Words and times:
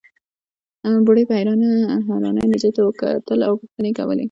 بوډۍ 1.05 1.23
په 1.27 1.33
حيرانۍ 1.37 2.45
نجلۍ 2.51 2.71
ته 2.77 2.81
کتل 2.99 3.39
او 3.47 3.53
پوښتنې 3.59 3.89
يې 3.91 3.95
کولې. 3.97 4.19